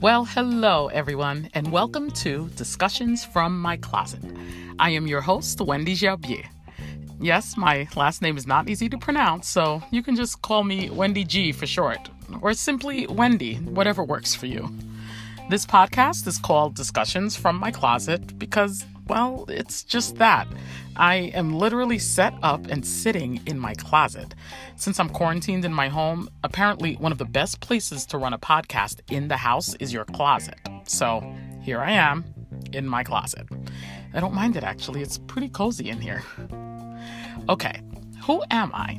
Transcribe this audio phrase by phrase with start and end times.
[0.00, 4.22] Well, hello, everyone, and welcome to Discussions from My Closet.
[4.78, 6.44] I am your host, Wendy Gerbier.
[7.20, 10.90] Yes, my last name is not easy to pronounce, so you can just call me
[10.90, 12.10] Wendy G for short,
[12.42, 14.68] or simply Wendy, whatever works for you.
[15.48, 20.46] This podcast is called Discussions from My Closet because, well, it's just that.
[20.96, 24.34] I am literally set up and sitting in my closet.
[24.76, 28.38] Since I'm quarantined in my home, apparently one of the best places to run a
[28.38, 30.58] podcast in the house is your closet.
[30.86, 31.20] So
[31.62, 32.24] here I am
[32.72, 33.46] in my closet.
[34.14, 36.22] I don't mind it actually, it's pretty cozy in here.
[37.48, 37.82] Okay,
[38.24, 38.98] who am I?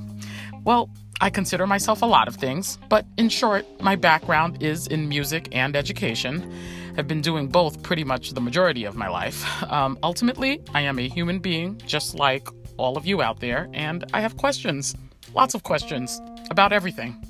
[0.66, 0.90] Well,
[1.22, 5.48] I consider myself a lot of things, but in short, my background is in music
[5.54, 6.54] and education.
[6.98, 9.44] I've been doing both pretty much the majority of my life.
[9.64, 14.06] Um, ultimately, I am a human being, just like all of you out there, and
[14.14, 14.96] I have questions,
[15.34, 17.22] lots of questions about everything.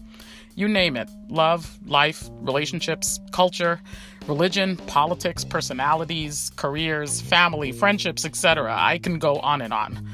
[0.53, 3.81] You name it love, life, relationships, culture,
[4.27, 8.75] religion, politics, personalities, careers, family, friendships, etc.
[8.77, 10.07] I can go on and on.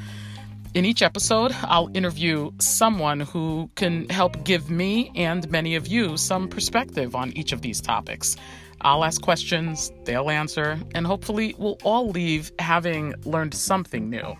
[0.73, 6.15] In each episode, I'll interview someone who can help give me and many of you
[6.15, 8.37] some perspective on each of these topics.
[8.83, 14.35] I'll ask questions, they'll answer, and hopefully we'll all leave having learned something new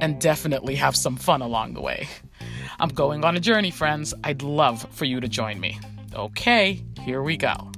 [0.00, 2.08] and definitely have some fun along the way.
[2.80, 4.12] I'm going on a journey, friends.
[4.24, 5.78] I'd love for you to join me.
[6.14, 7.70] Okay, here we go.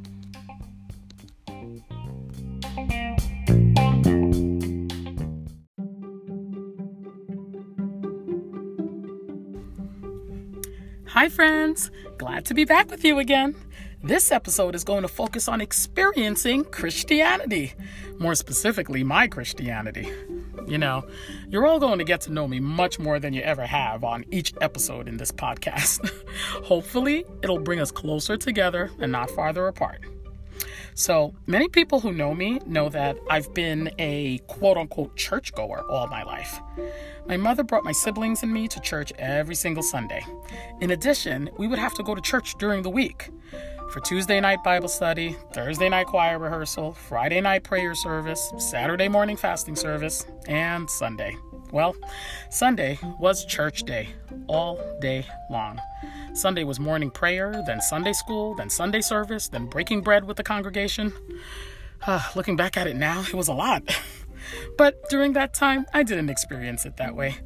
[11.09, 11.91] Hi, friends.
[12.17, 13.55] Glad to be back with you again.
[14.05, 17.72] This episode is going to focus on experiencing Christianity,
[18.19, 20.11] more specifically, my Christianity.
[20.67, 21.06] You know,
[21.48, 24.25] you're all going to get to know me much more than you ever have on
[24.33, 26.11] each episode in this podcast.
[26.64, 30.00] Hopefully, it'll bring us closer together and not farther apart.
[30.94, 36.09] So, many people who know me know that I've been a quote unquote churchgoer all
[36.09, 36.60] my life.
[37.28, 40.27] My mother brought my siblings and me to church every single Sunday.
[40.81, 43.31] In addition, we would have to go to church during the week
[43.92, 49.36] for Tuesday night Bible study, Thursday night choir rehearsal, Friday night prayer service, Saturday morning
[49.36, 51.36] fasting service, and Sunday.
[51.72, 51.94] Well,
[52.48, 54.08] Sunday was church day
[54.47, 55.78] all day long.
[56.32, 60.44] Sunday was morning prayer, then Sunday school, then Sunday service, then breaking bread with the
[60.44, 61.12] congregation.
[62.06, 63.82] Uh, looking back at it now, it was a lot.
[64.78, 67.36] but during that time, I didn't experience it that way.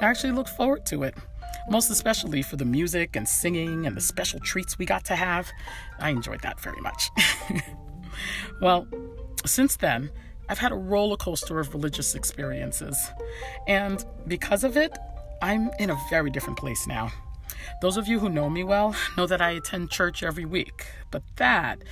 [0.00, 1.16] I actually looked forward to it,
[1.68, 5.50] most especially for the music and singing and the special treats we got to have.
[5.98, 7.10] I enjoyed that very much.
[8.60, 8.86] well,
[9.44, 10.10] since then,
[10.48, 12.96] I've had a roller coaster of religious experiences.
[13.66, 14.96] And because of it,
[15.42, 17.10] I'm in a very different place now.
[17.82, 21.22] Those of you who know me well know that I attend church every week, but
[21.36, 21.82] that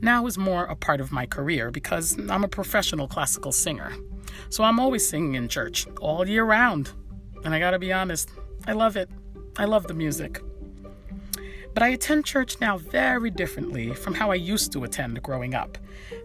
[0.00, 3.92] now is more a part of my career because I'm a professional classical singer.
[4.50, 6.92] So I'm always singing in church all year round.
[7.44, 8.30] And I gotta be honest,
[8.66, 9.08] I love it.
[9.56, 10.40] I love the music.
[11.74, 15.78] But I attend church now very differently from how I used to attend growing up.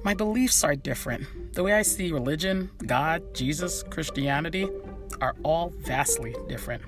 [0.04, 1.54] My beliefs are different.
[1.54, 4.68] The way I see religion, God, Jesus, Christianity
[5.22, 6.82] are all vastly different.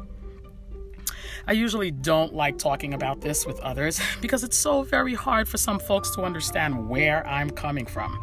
[1.50, 5.58] I usually don't like talking about this with others because it's so very hard for
[5.58, 8.20] some folks to understand where I'm coming from.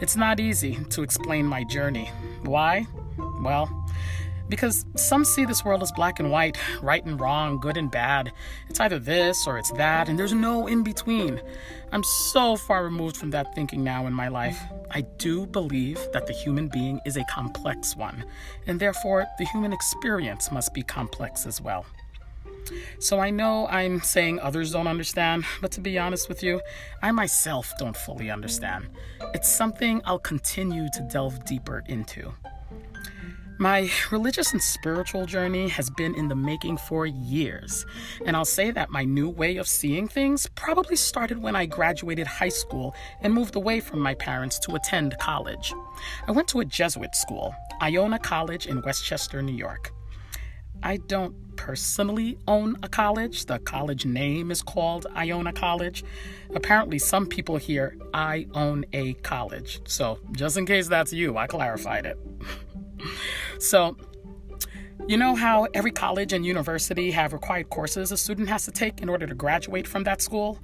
[0.00, 2.10] It's not easy to explain my journey.
[2.42, 2.86] Why?
[3.42, 3.68] Well,
[4.50, 8.32] because some see this world as black and white, right and wrong, good and bad.
[8.68, 11.40] It's either this or it's that, and there's no in between.
[11.92, 14.60] I'm so far removed from that thinking now in my life.
[14.90, 18.24] I do believe that the human being is a complex one,
[18.66, 21.86] and therefore the human experience must be complex as well.
[22.98, 26.60] So I know I'm saying others don't understand, but to be honest with you,
[27.02, 28.88] I myself don't fully understand.
[29.34, 32.32] It's something I'll continue to delve deeper into.
[33.60, 37.84] My religious and spiritual journey has been in the making for years,
[38.24, 42.26] and I'll say that my new way of seeing things probably started when I graduated
[42.26, 45.74] high school and moved away from my parents to attend college.
[46.26, 49.92] I went to a Jesuit school, Iona College in Westchester, New York.
[50.82, 53.44] I don't personally own a college.
[53.44, 56.02] The college name is called Iona College.
[56.54, 59.82] Apparently, some people hear, I own a college.
[59.84, 62.18] So, just in case that's you, I clarified it.
[63.58, 63.96] so,
[65.08, 69.00] you know how every college and university have required courses a student has to take
[69.00, 70.58] in order to graduate from that school?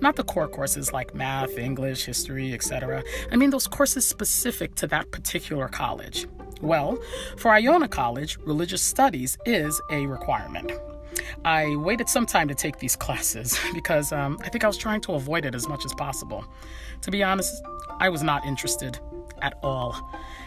[0.00, 3.02] Not the core courses like math, English, history, etc.
[3.30, 6.26] I mean those courses specific to that particular college.
[6.62, 6.98] Well,
[7.36, 10.72] for Iona College, religious studies is a requirement.
[11.44, 15.00] I waited some time to take these classes because um, I think I was trying
[15.02, 16.44] to avoid it as much as possible.
[17.02, 17.62] To be honest,
[17.98, 18.98] I was not interested
[19.42, 19.96] at all.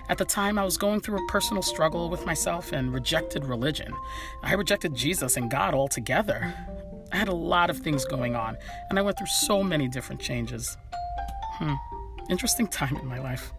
[0.10, 3.94] At the time, I was going through a personal struggle with myself and rejected religion.
[4.44, 6.54] I rejected Jesus and God altogether.
[7.12, 8.58] I had a lot of things going on,
[8.90, 10.78] and I went through so many different changes.
[11.54, 11.76] Hmm,
[12.30, 13.54] interesting time in my life.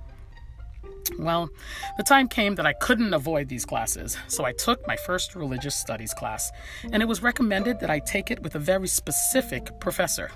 [1.18, 1.50] Well,
[1.96, 5.74] the time came that I couldn't avoid these classes, so I took my first religious
[5.74, 6.50] studies class,
[6.92, 10.30] and it was recommended that I take it with a very specific professor.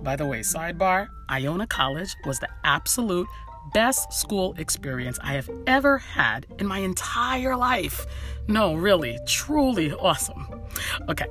[0.00, 3.28] By the way, sidebar Iona College was the absolute
[3.72, 8.04] best school experience I have ever had in my entire life.
[8.46, 10.46] No, really, truly awesome.
[11.08, 11.26] Okay,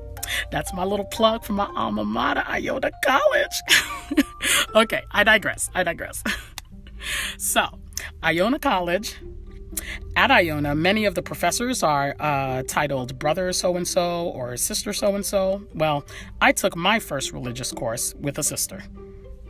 [0.51, 3.61] that's my little plug for my alma mater, Iona College.
[4.75, 5.69] okay, I digress.
[5.75, 6.23] I digress.
[7.37, 7.79] so,
[8.23, 9.15] Iona College.
[10.15, 14.93] At Iona, many of the professors are uh, titled brother so and so or sister
[14.93, 15.63] so and so.
[15.73, 16.05] Well,
[16.41, 18.83] I took my first religious course with a sister.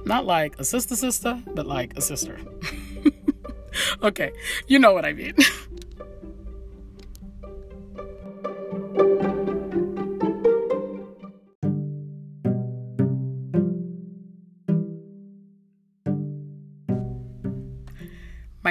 [0.06, 2.40] Not like a sister sister, but like a sister.
[4.04, 4.32] okay,
[4.68, 5.36] you know what I mean.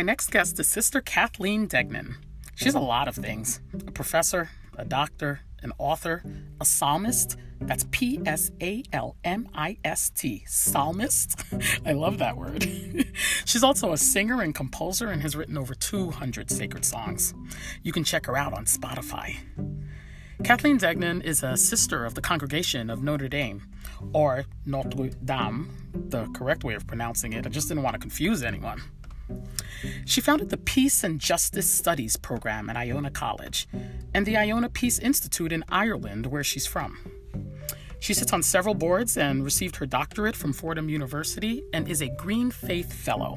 [0.02, 2.16] My next guest is Sister Kathleen Deignan.
[2.56, 6.25] She's a lot of things a professor, a doctor, an author,
[6.60, 7.37] a psalmist.
[7.60, 11.40] That's P S A L M I S T, psalmist.
[11.87, 12.66] I love that word.
[13.44, 17.32] She's also a singer and composer and has written over 200 sacred songs.
[17.84, 19.37] You can check her out on Spotify.
[20.43, 23.69] Kathleen Deignan is a sister of the Congregation of Notre Dame,
[24.12, 27.46] or Notre Dame, the correct way of pronouncing it.
[27.46, 28.82] I just didn't want to confuse anyone.
[30.04, 33.69] She founded the Peace and Justice Studies program at Iona College
[34.14, 36.98] and the Iona Peace Institute in Ireland, where she's from.
[38.00, 42.08] She sits on several boards and received her doctorate from Fordham University and is a
[42.08, 43.36] Green Faith Fellow.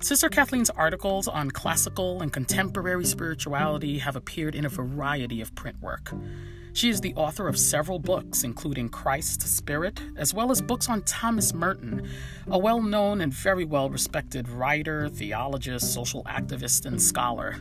[0.00, 5.80] Sister Kathleen's articles on classical and contemporary spirituality have appeared in a variety of print
[5.80, 6.12] work.
[6.74, 11.02] She is the author of several books, including Christ Spirit, as well as books on
[11.02, 12.08] Thomas Merton,
[12.48, 17.54] a well known and very well respected writer, theologist, social activist, and scholar.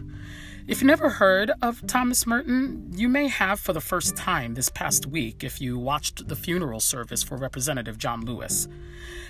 [0.65, 4.69] If you never heard of Thomas Merton, you may have for the first time this
[4.69, 8.68] past week if you watched the funeral service for Representative John Lewis.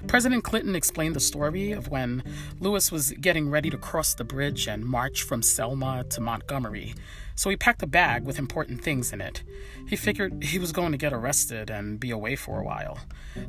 [0.08, 2.24] President Clinton explained the story of when
[2.62, 6.94] Lewis was getting ready to cross the bridge and march from Selma to Montgomery.
[7.36, 9.44] So he packed a bag with important things in it.
[9.88, 13.00] He figured he was going to get arrested and be away for a while.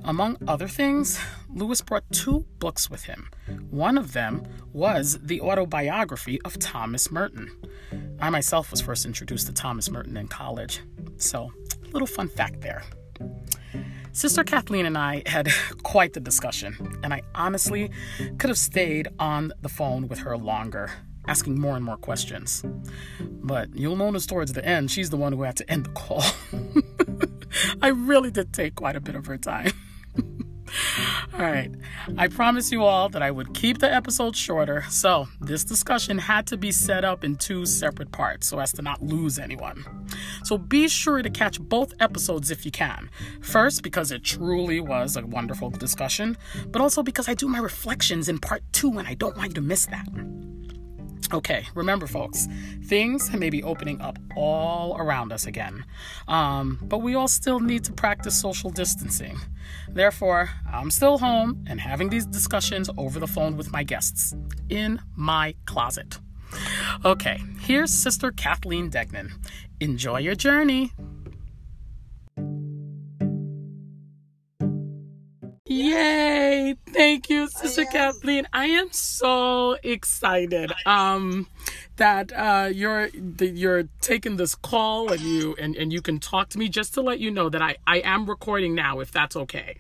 [0.05, 3.31] Among other things, Lewis brought two books with him.
[3.71, 4.43] One of them
[4.73, 7.51] was the autobiography of Thomas Merton.
[8.21, 10.81] I myself was first introduced to Thomas Merton in college.
[11.19, 11.53] So,
[11.85, 12.83] a little fun fact there.
[14.13, 15.49] Sister Kathleen and I had
[15.83, 17.91] quite the discussion, and I honestly
[18.39, 20.91] could have stayed on the phone with her longer,
[21.27, 22.65] asking more and more questions.
[23.21, 26.25] But you'll notice towards the end, she's the one who had to end the call.
[27.83, 29.73] I really did take quite a bit of her time.
[31.35, 31.71] all right.
[32.17, 36.47] I promise you all that I would keep the episode shorter, so this discussion had
[36.49, 39.85] to be set up in two separate parts so as to not lose anyone.
[40.45, 43.11] So be sure to catch both episodes if you can.
[43.41, 46.37] First, because it truly was a wonderful discussion,
[46.69, 49.55] but also because I do my reflections in part two and I don't want you
[49.55, 50.07] to miss that.
[51.33, 52.49] Okay, remember, folks,
[52.85, 55.85] things may be opening up all around us again,
[56.29, 59.39] um, but we all still need to practice social distancing.
[59.89, 64.35] Therefore, I'm still home and having these discussions over the phone with my guests
[64.69, 66.19] in my closet.
[67.05, 69.33] Okay, here's Sister Kathleen Deignan.
[69.81, 70.93] Enjoy your journey.
[75.75, 76.77] Yay!
[76.93, 78.47] Thank you, Sister Kathleen.
[78.53, 81.49] I am so excited um,
[81.97, 86.49] that uh, you're that you're taking this call and you and, and you can talk
[86.51, 86.69] to me.
[86.69, 89.79] Just to let you know that I I am recording now, if that's okay.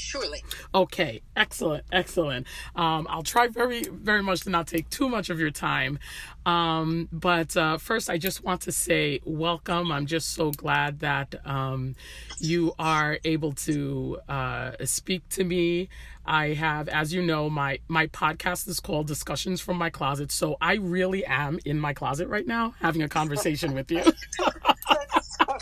[0.00, 0.42] Surely.
[0.74, 2.46] Okay, excellent, excellent.
[2.74, 5.98] Um, I'll try very, very much to not take too much of your time.
[6.46, 9.92] Um, but uh, first, I just want to say welcome.
[9.92, 11.94] I'm just so glad that um,
[12.38, 15.90] you are able to uh, speak to me.
[16.24, 20.32] I have, as you know, my my podcast is called Discussions from My Closet.
[20.32, 24.02] So I really am in my closet right now, having a conversation with you.
[24.38, 25.58] That's so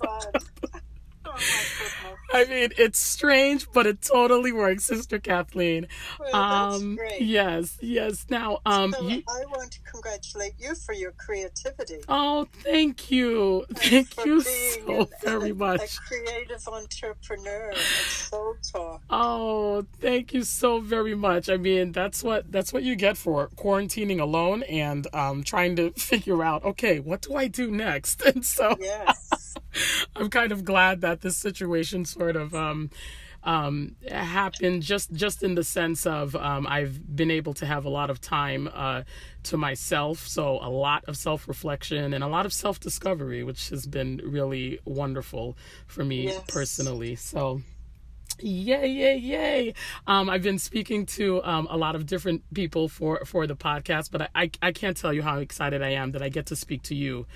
[0.00, 0.32] fun.
[1.24, 1.92] Oh
[2.36, 5.86] I mean, it's strange, but it totally works, Sister Kathleen.
[6.20, 7.20] Well, that's um, great.
[7.22, 8.26] yes, yes.
[8.28, 12.00] Now, um, So you, I want to congratulate you for your creativity.
[12.08, 13.64] Oh, thank you.
[13.74, 15.80] Thank for you so an- very much.
[15.96, 19.02] A creative entrepreneur Soul Talk.
[19.10, 21.48] Oh, thank you so very much.
[21.48, 25.90] I mean, that's what that's what you get for quarantining alone and um, trying to
[25.96, 28.22] figure out, okay, what do I do next?
[28.22, 29.54] And so Yes.
[30.16, 32.90] I'm kind of glad that this situation sort of um,
[33.44, 37.88] um, happened just just in the sense of um, I've been able to have a
[37.88, 39.02] lot of time uh,
[39.44, 43.70] to myself, so a lot of self reflection and a lot of self discovery, which
[43.70, 45.56] has been really wonderful
[45.86, 46.42] for me Yes.
[46.48, 47.14] personally.
[47.14, 47.60] So.
[48.38, 49.74] Yay, yay, yay.
[50.06, 54.10] Um, I've been speaking to um, a lot of different people for, for the podcast,
[54.10, 56.56] but I, I, I can't tell you how excited I am that I get to
[56.56, 57.26] speak to you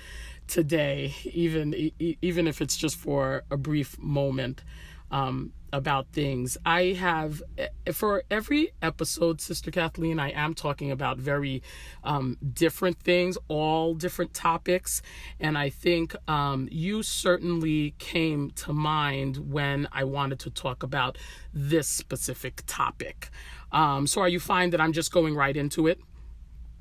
[0.51, 4.63] today, even e- even if it's just for a brief moment
[5.09, 6.57] um, about things.
[6.65, 11.63] I have eh, for every episode, Sister Kathleen, I am talking about very
[12.03, 15.01] um, different things, all different topics,
[15.39, 21.17] and I think um, you certainly came to mind when I wanted to talk about
[21.53, 23.29] this specific topic.
[23.71, 26.01] Um, so, are you fine that I'm just going right into it?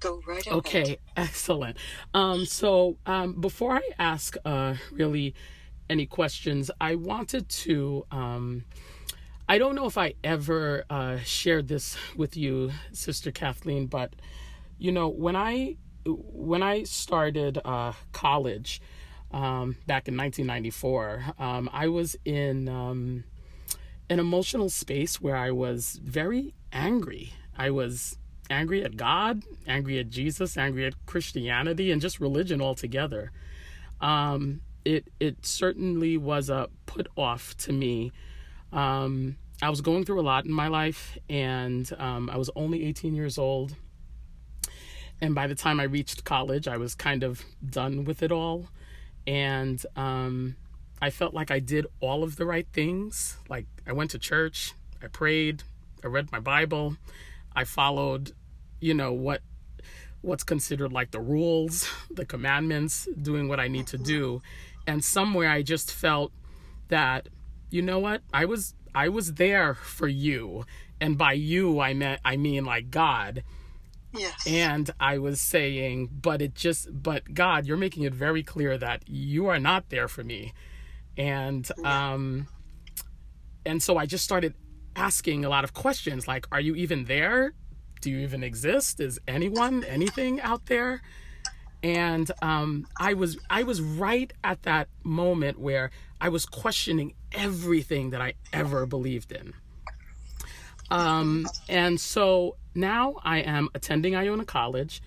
[0.01, 0.59] Go right ahead.
[0.59, 1.77] Okay, excellent.
[2.15, 5.35] Um, so um, before I ask uh, really
[5.89, 8.07] any questions, I wanted to.
[8.11, 8.65] Um,
[9.49, 14.15] I don't know if I ever uh, shared this with you, Sister Kathleen, but
[14.79, 15.77] you know when I
[16.07, 18.81] when I started uh, college
[19.33, 23.25] um, back in 1994, um, I was in um,
[24.09, 27.33] an emotional space where I was very angry.
[27.57, 28.17] I was
[28.51, 33.33] angry at God, angry at Jesus, angry at Christianity, and just religion altogether.
[34.01, 38.13] Um, it it certainly was a put off to me.
[38.73, 42.85] Um, I was going through a lot in my life, and um, I was only
[42.87, 43.77] 18 years old.
[45.21, 48.69] And by the time I reached college, I was kind of done with it all.
[49.27, 50.57] And um,
[51.03, 53.37] I felt like I did all of the right things.
[53.49, 55.63] Like I went to church, I prayed,
[56.03, 56.97] I read my Bible,
[57.55, 58.33] I followed,
[58.81, 59.43] you know, what
[60.23, 64.43] what's considered like the rules, the commandments, doing what I need to do.
[64.87, 66.33] And somewhere I just felt
[66.89, 67.29] that,
[67.71, 68.23] you know what?
[68.33, 70.65] I was I was there for you.
[71.01, 73.45] And by you I meant I mean like God.
[74.13, 74.47] Yes.
[74.47, 79.09] And I was saying, but it just, but God, you're making it very clear that
[79.09, 80.53] you are not there for me.
[81.17, 82.49] And, um,
[83.65, 84.55] and so I just started
[84.97, 87.55] asking a lot of questions like, are you even there?
[88.01, 89.01] Do you even exist?
[89.01, 91.03] Is anyone, anything out there?
[91.83, 95.91] And, um, I was, I was right at that moment where
[96.21, 99.55] I was questioning everything that I ever believed in.
[100.91, 105.03] Um, and so now I am attending Iona College,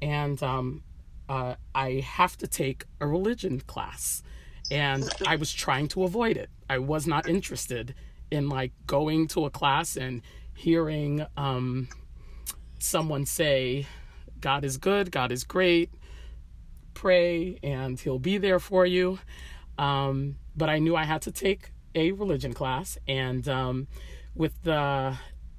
[0.00, 0.82] and um,
[1.28, 4.22] uh, I have to take a religion class.
[4.70, 6.48] And I was trying to avoid it.
[6.70, 7.94] I was not interested
[8.30, 10.22] in like going to a class and
[10.54, 11.88] hearing um,
[12.82, 13.86] someone say,
[14.40, 15.90] God is good, God is great,
[16.94, 19.18] pray, and He'll be there for you.
[19.78, 23.88] Um, but I knew I had to take a religion class, and um,
[24.34, 25.16] with the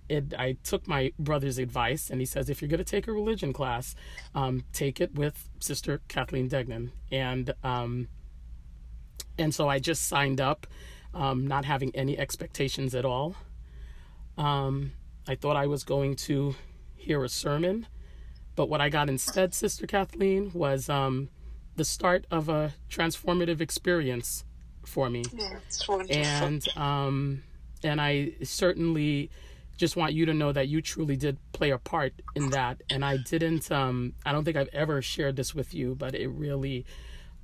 [0.10, 3.12] it, I took my brother's advice, and he says, if you're going to take a
[3.12, 3.96] religion class,
[4.36, 8.08] um, take it with Sister Kathleen Deignan, and um,
[9.38, 10.68] and so I just signed up,
[11.14, 13.36] um, not having any expectations at all.
[14.38, 14.92] Um,
[15.28, 16.56] I thought I was going to
[17.04, 17.88] hear a sermon,
[18.56, 21.30] but what I got instead, Sister Kathleen, was um,
[21.76, 24.46] the start of a transformative experience
[24.86, 25.24] for me.
[25.34, 25.60] Yeah,
[26.10, 27.44] and um
[27.84, 29.30] and i certainly
[29.78, 32.82] just want you to know that you truly did play a part in that.
[32.90, 36.28] And i didn't um i don't think i've ever shared this with you but it
[36.28, 36.86] really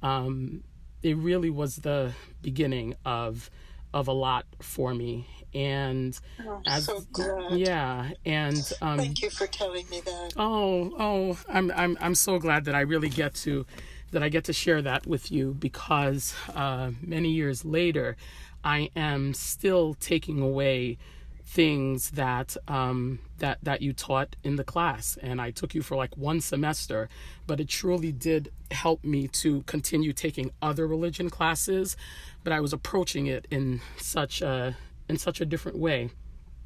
[0.03, 0.63] um
[1.01, 3.49] it really was the beginning of
[3.93, 7.57] of a lot for me and I'm as so glad.
[7.59, 10.33] yeah and um Thank you for telling me that.
[10.37, 13.65] Oh, oh, I'm I'm I'm so glad that I really get to
[14.11, 18.17] that I get to share that with you because uh, many years later,
[18.63, 20.97] I am still taking away
[21.43, 25.95] things that um, that that you taught in the class, and I took you for
[25.95, 27.09] like one semester,
[27.47, 31.97] but it truly did help me to continue taking other religion classes,
[32.43, 34.77] but I was approaching it in such a
[35.09, 36.09] in such a different way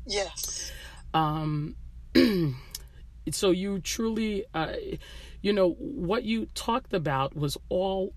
[0.06, 0.72] Yes.
[1.14, 1.76] um
[3.32, 4.74] so you truly uh
[5.42, 8.14] you know what you talked about was all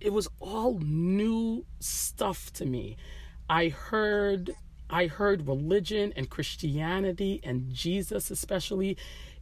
[0.00, 2.96] it was all new stuff to me
[3.50, 4.54] i heard
[4.90, 8.96] I heard religion and Christianity and Jesus, especially,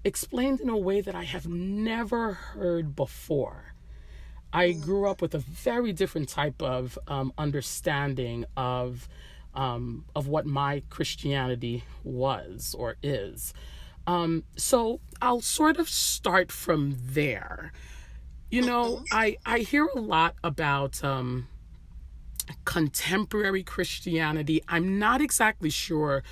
[0.04, 3.74] explained in a way that I have never heard before.
[4.52, 9.08] I grew up with a very different type of um, understanding of
[9.54, 13.52] um, of what my Christianity was or is.
[14.06, 17.72] Um, so I'll sort of start from there.
[18.50, 21.48] You know, I I hear a lot about um,
[22.64, 24.62] contemporary Christianity.
[24.68, 26.22] I'm not exactly sure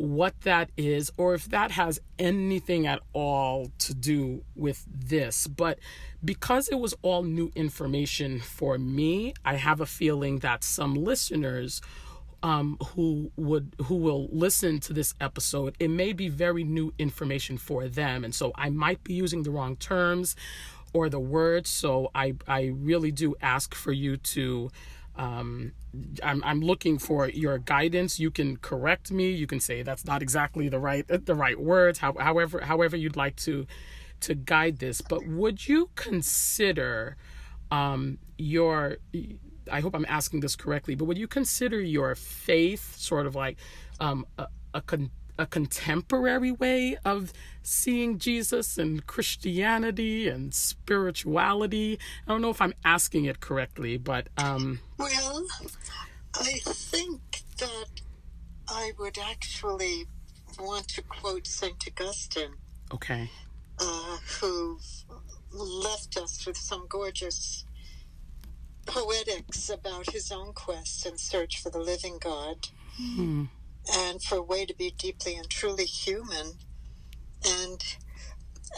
[0.00, 5.46] what that is or if that has anything at all to do with this.
[5.46, 5.78] But
[6.24, 11.82] because it was all new information for me, I have a feeling that some listeners
[12.42, 17.58] um, who would who will listen to this episode, it may be very new information
[17.58, 20.36] for them, and so I might be using the wrong terms
[20.92, 21.70] or the words.
[21.70, 24.70] So I I really do ask for you to
[25.16, 25.72] um,
[26.22, 28.18] I'm, I'm looking for your guidance.
[28.18, 29.30] You can correct me.
[29.30, 31.98] You can say that's not exactly the right the right words.
[31.98, 33.66] How, however however you'd like to
[34.20, 35.00] to guide this.
[35.00, 37.16] But would you consider
[37.70, 38.96] um, your
[39.70, 43.58] I hope I'm asking this correctly, but would you consider your faith sort of like
[43.98, 51.98] um, a, a, con- a contemporary way of seeing Jesus and Christianity and spirituality?
[52.26, 54.28] I don't know if I'm asking it correctly, but.
[54.36, 54.80] Um...
[54.98, 55.44] Well,
[56.34, 57.20] I think
[57.58, 57.86] that
[58.68, 60.06] I would actually
[60.58, 61.82] want to quote St.
[61.88, 62.54] Augustine.
[62.92, 63.30] Okay.
[63.78, 64.78] Uh, who
[65.52, 67.64] left us with some gorgeous
[68.90, 73.44] poetics about his own quest and search for the living God Hmm.
[73.94, 76.58] and for a way to be deeply and truly human.
[77.46, 77.80] And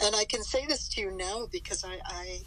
[0.01, 2.39] and I can say this to you now because I, I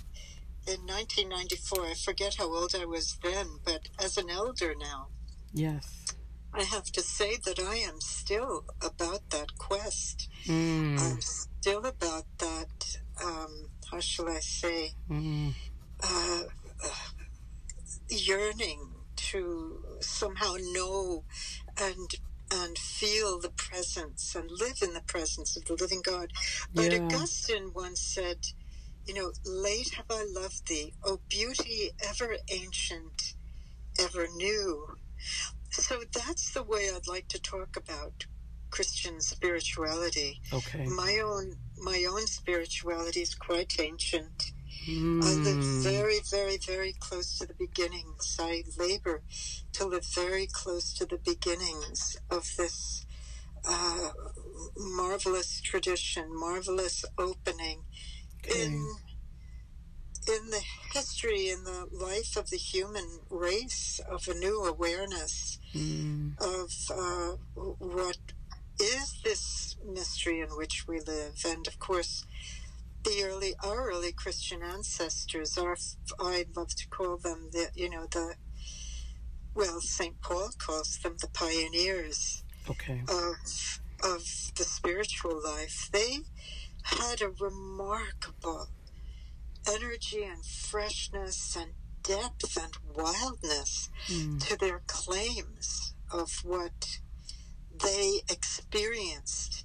[0.66, 5.08] in 1994, I forget how old I was then, but as an elder now,
[5.52, 6.06] Yes.
[6.52, 10.28] I have to say that I am still about that quest.
[10.46, 10.98] Mm.
[11.00, 15.54] I'm still about that, um, how shall I say, Mm.
[16.02, 16.42] uh,
[18.08, 21.24] yearning to somehow know
[21.80, 22.10] and
[22.52, 26.32] and feel the presence and live in the presence of the living God.
[26.72, 27.00] But Yeah.
[27.06, 28.46] Augustine once said,
[29.04, 33.34] you know, late have I loved thee, O beauty ever ancient,
[33.98, 34.96] ever new.
[35.70, 38.26] So that's the way I'd like to talk about
[38.70, 40.40] Christian spirituality.
[40.52, 40.86] Okay.
[40.86, 44.52] My own my own spirituality is quite ancient.
[45.22, 45.44] I Mm.
[45.44, 48.36] live very, very, very close to the beginnings.
[48.38, 49.22] I labor
[49.74, 53.06] to live very close to the beginnings of this
[53.64, 54.10] uh,
[54.76, 57.84] marvelous tradition, marvelous opening
[58.48, 58.98] in
[60.28, 60.62] in the
[60.94, 66.06] history, in the life of the human race, of a new awareness Mm.
[66.40, 67.36] of uh,
[67.78, 68.18] what
[68.80, 72.24] is this mystery in which we live, and of course,
[73.06, 75.76] the early our early Christian ancestors are
[76.20, 78.34] I'd love to call them the you know the
[79.54, 83.02] well Saint Paul calls them the pioneers Okay.
[83.08, 84.22] of of
[84.56, 85.88] the spiritual life.
[85.92, 86.18] They
[86.82, 88.68] had a remarkable
[89.68, 94.40] energy and freshness and depth and wildness Mm.
[94.48, 96.98] to their claims of what
[97.82, 99.64] they experienced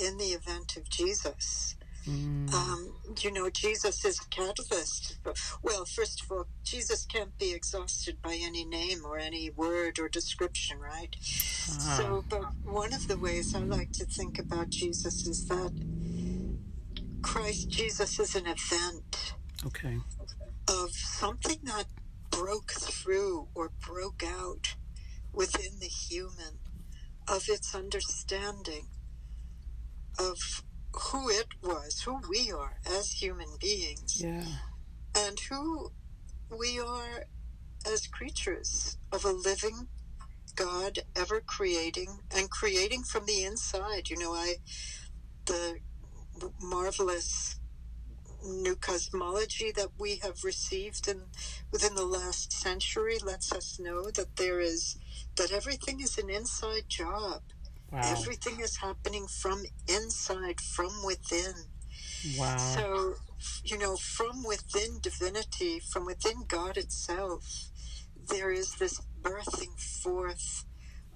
[0.00, 1.76] in the event of Jesus.
[2.08, 2.54] Mm.
[2.54, 5.18] Um, you know, Jesus is a catalyst.
[5.62, 10.08] Well, first of all, Jesus can't be exhausted by any name or any word or
[10.08, 11.14] description, right?
[11.20, 11.96] Ah.
[11.98, 15.72] So, but one of the ways I like to think about Jesus is that
[17.22, 19.34] Christ Jesus is an event
[19.66, 19.98] Okay.
[20.68, 21.86] of something that
[22.30, 24.76] broke through or broke out
[25.32, 26.58] within the human,
[27.28, 28.88] of its understanding
[30.18, 34.44] of who it was, who we are as human beings, Yeah.
[35.16, 35.92] and who
[36.50, 37.24] we are
[37.86, 39.88] as creatures of a living
[40.56, 44.10] God, ever creating and creating from the inside.
[44.10, 44.56] You know, I,
[45.46, 45.78] the
[46.60, 47.60] marvelous
[48.44, 51.22] new cosmology that we have received in
[51.72, 54.96] within the last century lets us know that there is
[55.36, 57.42] that everything is an inside job.
[57.90, 58.00] Wow.
[58.04, 61.54] Everything is happening from inside, from within.
[62.38, 62.56] Wow.
[62.58, 63.14] So,
[63.64, 67.70] you know, from within divinity, from within God itself,
[68.16, 70.64] there is this birthing forth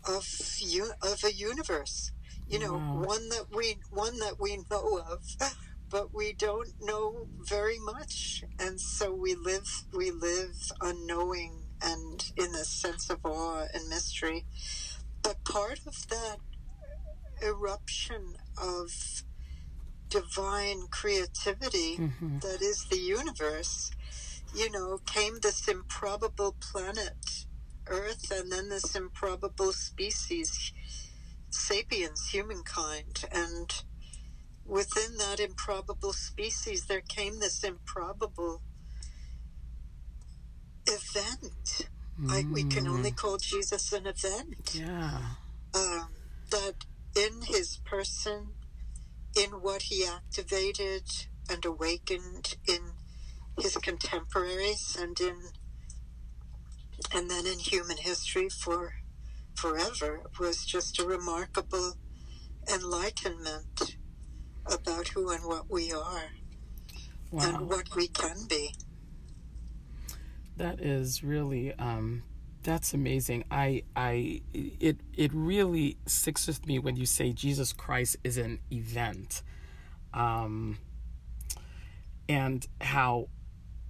[0.09, 0.27] of
[0.61, 2.13] u- of a universe.
[2.49, 3.03] You know, Wow.
[3.05, 5.23] one that we one that we know of,
[5.91, 12.55] but we don't know very much, and so we live we live unknowing and in
[12.55, 14.47] a sense of awe and mystery.
[15.23, 16.39] but part of that
[17.43, 18.91] eruption of
[20.09, 22.39] divine creativity Mm-hmm.
[22.41, 23.91] that is the universe,
[24.55, 27.47] you know, came this improbable planet,
[27.87, 30.73] Earth, and then this improbable species,
[31.51, 33.25] sapiens, humankind.
[33.33, 33.73] And
[34.67, 38.63] within that improbable species, there came this improbable
[40.87, 41.89] event.
[42.29, 44.75] I, we can only call Jesus an event.
[44.75, 45.21] Yeah.
[45.75, 46.09] Um,
[46.51, 46.75] that
[47.17, 48.55] in his person,
[49.37, 51.03] in what he activated
[51.51, 52.93] and awakened in
[53.61, 55.37] his contemporaries and in
[57.15, 58.95] and then in human history for
[59.55, 61.95] forever was just a remarkable
[62.73, 63.97] enlightenment
[64.67, 66.31] about who and what we are
[67.31, 67.43] Wow.
[67.59, 68.75] and what we can be.
[70.57, 72.23] That is really um
[72.63, 73.45] that's amazing.
[73.51, 78.61] I I it it really sticks with me when you say Jesus Christ is an
[78.71, 79.43] event.
[80.15, 80.79] Um
[82.29, 83.29] and how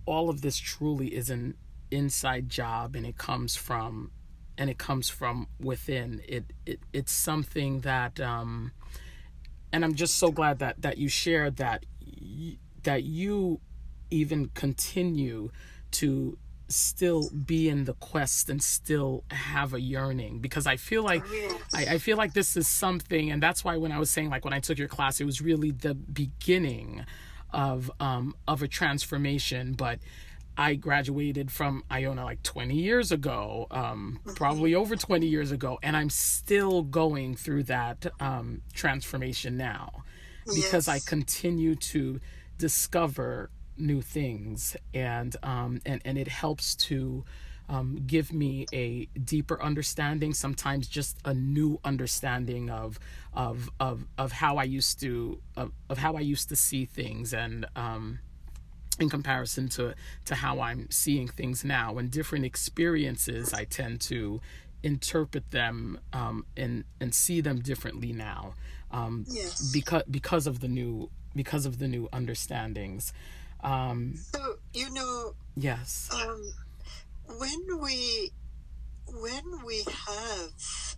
[0.07, 1.55] all of this truly is an
[1.91, 4.11] inside job and it comes from
[4.59, 6.23] and it comes from within.
[6.27, 8.73] It it it's something that um
[9.73, 13.61] and I'm just so glad that that you shared that y- that you
[14.11, 15.51] even continue
[15.93, 16.39] to
[16.73, 21.23] still be in the quest and still have a yearning because I feel like
[21.75, 24.45] I, I feel like this is something and that's why when I was saying like
[24.45, 27.05] when I took your class it was really the beginning
[27.53, 29.99] of um of a transformation but
[30.57, 35.97] I graduated from Iona like 20 years ago, um, probably over 20 years ago, and
[35.97, 40.05] I'm still going through that um, transformation now
[40.55, 42.21] because I continue to
[42.59, 43.51] discover
[43.83, 47.25] new things, and um, and and it helps to
[47.69, 50.33] um, give me a deeper understanding.
[50.35, 52.99] Sometimes just a new understanding of
[53.35, 57.35] of of of how I used to of, of how I used to see things,
[57.35, 58.19] and um,
[58.99, 59.95] in comparison to
[60.27, 64.41] to how I'm seeing things now and different experiences I tend to
[64.83, 68.55] interpret them um, and and see them differently now
[68.91, 69.73] um, Yes.
[69.73, 73.13] because because of the new because of the new understandings
[73.63, 76.11] um, So, you know, yes.
[76.13, 76.53] um,
[77.39, 78.31] when we
[79.07, 80.97] when we have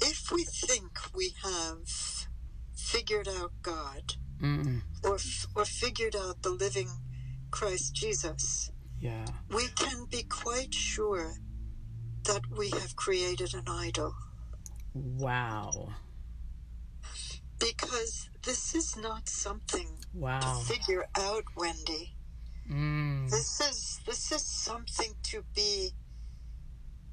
[0.00, 2.28] if we think we have
[2.74, 5.18] figured out god mm, or
[5.56, 6.88] or figured out the living
[7.50, 8.70] christ jesus
[9.00, 9.26] yeah.
[9.50, 11.34] we can be quite sure
[12.24, 14.14] that we have created an idol.
[14.94, 15.90] Wow.
[17.58, 22.16] Because this is not something wow to figure out wendy
[22.70, 25.92] mm, This is this is something to be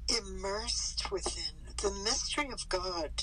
[0.08, 1.74] immersed within.
[1.82, 3.22] The mystery of God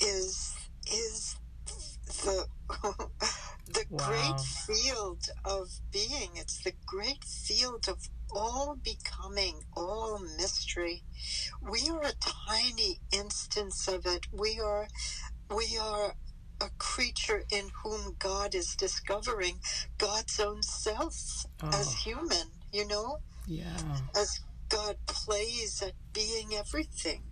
[0.00, 0.54] is
[0.90, 1.36] is
[2.24, 2.46] the
[3.66, 4.06] the Wow.
[4.06, 6.32] great field of being.
[6.36, 11.04] It's the great field of all becoming, all mystery.
[11.62, 12.12] We are a
[12.48, 14.26] tiny instance of it.
[14.32, 14.88] We are
[15.54, 16.14] we are
[16.64, 19.58] a creature in whom God is discovering
[19.98, 23.76] God's own self as oh, human, you know, yeah.
[24.16, 27.22] As God plays at being everything.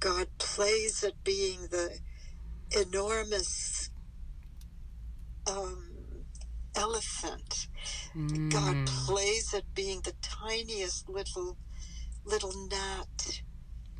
[0.00, 1.98] God plays at being the
[2.76, 3.90] enormous
[5.46, 5.90] um,
[6.76, 7.68] elephant.
[8.48, 11.56] God mm, plays at being the tiniest little
[12.24, 13.42] little gnat,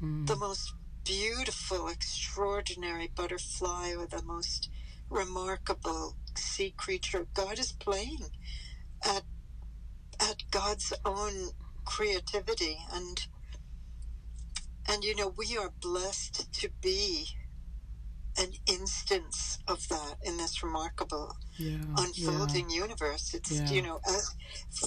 [0.03, 4.71] mm, the most beautiful, extraordinary butterfly, or the most
[5.09, 7.27] remarkable sea creature.
[7.35, 8.31] God is playing
[9.05, 9.23] at
[10.21, 11.51] at God's own
[11.85, 13.27] creativity and
[14.87, 17.29] and you know we are blessed to be
[18.41, 23.35] an instance of that in this remarkable yeah unfolding universe.
[23.35, 23.71] It's Yeah.
[23.77, 24.35] you know as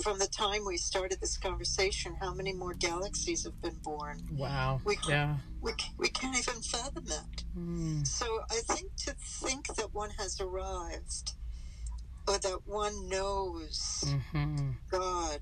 [0.02, 4.26] from the time we started this conversation how many more galaxies have been born?
[4.32, 7.44] Wow We can, yeah, we we can't even fathom that.
[7.56, 11.34] Mm, so I think to think that one has arrived
[12.28, 15.42] or that one knows hmm God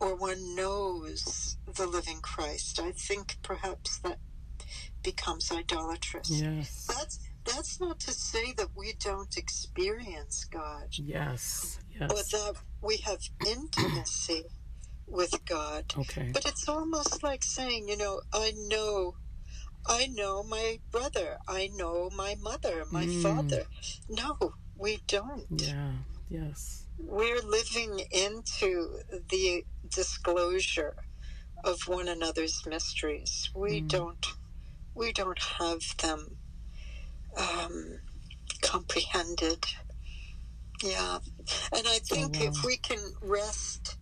[0.00, 4.18] or one knows the living Christ, I think perhaps that
[5.02, 6.30] becomes idolatrous.
[6.30, 12.54] yes That's that's not to say that we don't experience God yes or yes that
[12.82, 14.44] we have intimacy
[15.06, 15.94] with God.
[15.96, 19.16] okay But it's almost like saying, you know, I know
[19.86, 23.22] I know my brother, I know my mother, my Mm.
[23.22, 23.62] father.
[24.08, 24.36] No,
[24.76, 25.46] we don't.
[25.50, 25.92] yeah
[26.28, 30.94] yes we're living into the disclosure
[31.64, 33.50] of one another's mysteries.
[33.54, 33.88] We Mm.
[33.88, 34.26] don't
[34.94, 36.36] we don't have them
[37.36, 38.00] um,
[38.62, 39.64] comprehended.
[40.82, 41.18] Yeah,
[41.76, 42.46] and I think wow.
[42.48, 43.96] if we can rest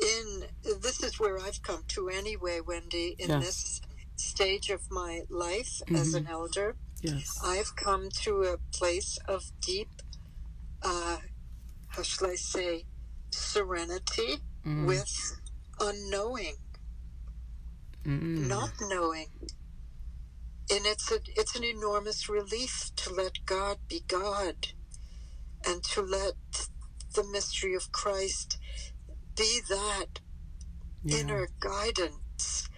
[0.00, 0.44] in
[0.80, 3.16] this is where I've come to anyway, Wendy.
[3.18, 3.38] In Yeah.
[3.40, 3.80] this
[4.16, 7.36] stage of my life as an elder, Yes.
[7.42, 9.90] I've come to a place of deep,
[10.82, 11.18] uh,
[11.88, 12.86] how shall I say,
[13.32, 14.86] serenity Mm.
[14.86, 15.40] with
[15.80, 16.56] unknowing,
[18.04, 18.46] Mm.
[18.46, 19.28] not knowing.
[20.72, 24.68] And it's a, it's an enormous relief to let God be God
[25.66, 26.34] and to let
[27.14, 28.58] the mystery of Christ
[29.36, 30.20] be that
[31.04, 31.18] Yeah.
[31.20, 32.68] inner guidance,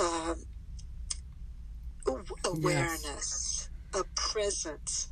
[0.00, 0.44] um,
[2.06, 5.08] aw- awareness, a presence,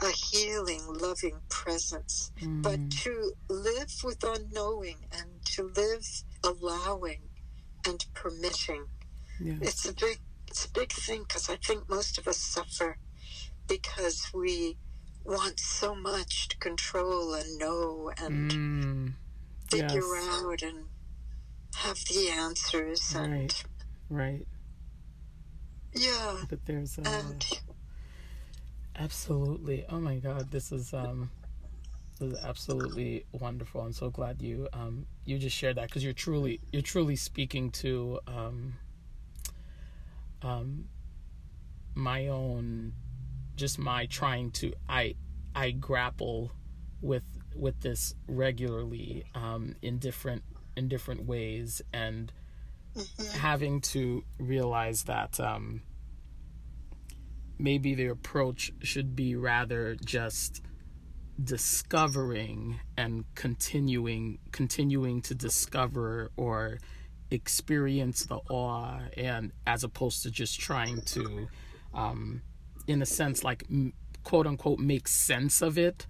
[0.00, 2.32] a healing, loving presence.
[2.40, 2.62] Mm.
[2.62, 6.06] But to live with unknowing and to live
[6.44, 7.30] allowing
[7.86, 8.88] and permitting,
[9.40, 9.58] yes.
[9.62, 12.98] it's a big, it's a big thing because I think most of us suffer
[13.68, 14.76] because we
[15.24, 19.12] want so much to control and know and Mm.
[19.70, 20.28] figure Yes.
[20.30, 20.86] out and
[21.76, 23.64] have the answers and Right.
[24.10, 24.46] Right.
[25.94, 27.46] yeah But there's a and
[28.96, 29.84] absolutely.
[29.88, 31.30] Oh my God, this is um,
[32.18, 33.82] this is absolutely wonderful.
[33.82, 37.70] I'm so glad you um you just shared that because you're truly you're truly speaking
[37.72, 38.74] to um
[40.42, 40.84] um
[41.94, 42.92] my own
[43.56, 45.14] just my trying to I
[45.54, 46.52] I grapple
[47.00, 47.24] with
[47.56, 50.42] with this regularly um in different
[50.76, 52.32] in different ways and
[52.96, 55.82] mhm, having to realize that um,
[57.58, 60.62] maybe the approach should be rather just
[61.42, 66.78] discovering and continuing continuing to discover or
[67.30, 71.48] experience the awe and as opposed to just trying to
[71.94, 72.42] um,
[72.86, 73.64] in a sense like
[74.24, 76.06] quote unquote make sense of it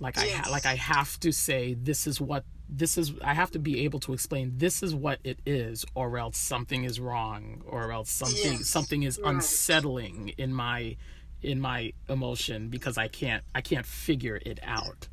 [0.00, 3.50] like I ha- like I have to say this is what this is I have
[3.52, 7.62] to be able to explain this is what it is or else something is wrong
[7.66, 9.34] or else something Yes, something is right.
[9.34, 10.96] unsettling in my
[11.42, 15.08] in my emotion because I can't I can't figure it out.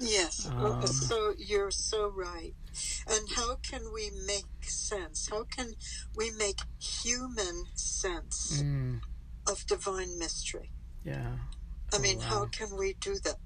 [0.00, 0.46] Yes.
[0.58, 2.54] Um, so you're so right.
[3.08, 5.28] And how can we make sense?
[5.30, 5.74] How can
[6.16, 9.00] we make human sense Mm,
[9.48, 10.70] of divine mystery?
[11.04, 11.36] Yeah.
[11.92, 13.36] i Oh, mean how can we do that?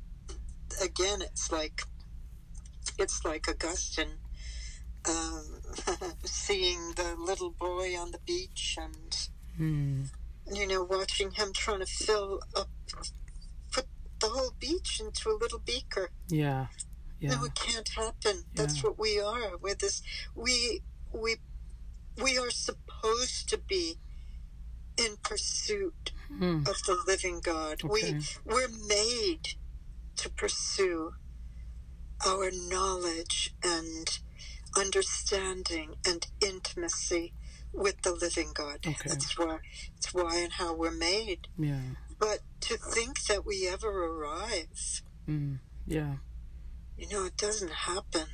[0.82, 1.82] Again it's like
[2.98, 4.18] it's like augustine
[5.08, 5.60] um,
[6.24, 9.28] seeing the little boy on the beach and
[9.60, 10.10] Mm,
[10.52, 12.68] you know, watching him trying to fill up,
[14.24, 16.10] the whole beach into a little beaker.
[16.28, 16.66] yeah.
[17.20, 17.36] Yeah.
[17.36, 18.44] No, it can't happen.
[18.54, 18.82] That's Yeah.
[18.82, 19.56] what we are.
[19.56, 20.02] We're this.
[20.34, 20.82] We
[21.12, 21.36] we
[22.22, 23.98] we are supposed to be
[24.96, 27.82] in pursuit Mm, of the living God.
[27.84, 28.14] Okay.
[28.14, 29.46] We we're made
[30.16, 31.14] to pursue
[32.26, 34.18] our knowledge and
[34.76, 37.32] understanding and intimacy
[37.72, 38.78] with the living God.
[38.86, 39.08] Okay.
[39.08, 39.58] That's why
[39.96, 41.48] it's why and how we're made.
[41.58, 41.80] yeah.
[42.24, 46.14] But to think that we ever arrive, Mm, yeah.
[46.96, 48.24] you know, it doesn't happen.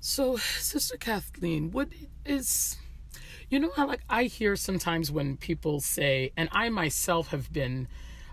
[0.00, 1.88] So, Sister Kathleen, what
[2.24, 2.78] is
[3.50, 7.86] you know how like I hear sometimes when people say, and I myself have been,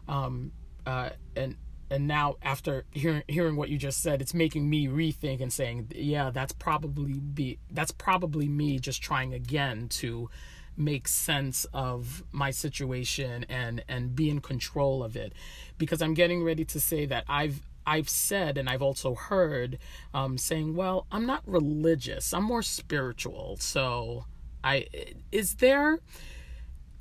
[0.08, 0.54] um,
[0.86, 1.58] uh, and
[1.90, 5.92] and now after hearing hearing what you just said, it's making me rethink and saying,
[5.94, 10.30] yeah, that's probably be that's probably me just trying again to
[10.78, 15.34] make sense of my situation and and be in control of it.
[15.78, 19.78] Because i'm getting ready to say that i've i've said and i've also heard
[20.14, 22.34] um saying well i'm not religious.
[22.34, 23.58] I'm more spiritual.
[23.60, 24.26] So
[24.64, 24.88] i
[25.32, 26.00] is there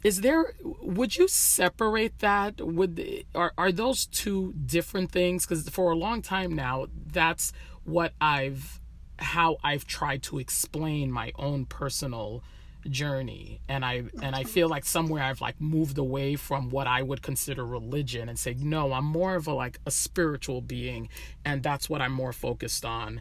[0.02, 5.46] is there would you separate that would are are those two different things?
[5.46, 7.52] Because for a long time now that's
[7.84, 8.80] what i've
[9.18, 12.42] how i've tried to explain my own personal
[12.88, 16.86] journey and i oh, and i feel like somewhere i've like moved away from what
[16.86, 21.08] i would consider religion and say no i'm more of a like a spiritual being
[21.44, 23.20] and that's what i'm more focused on.